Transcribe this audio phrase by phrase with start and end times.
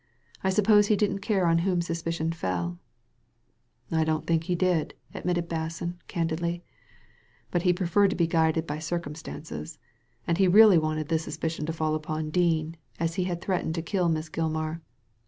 [0.43, 2.79] "I suppose he didn't care on whom suspicion fell
[3.91, 6.63] ?"I don't think he did," admitted Basson, candidly;
[7.07, 9.77] *' but he preferred to be guided by circumstances,
[10.25, 13.83] and he really wanted the suspicion to fall upon Dean, as he had threatened to
[13.83, 14.81] kill Miss Gilmar.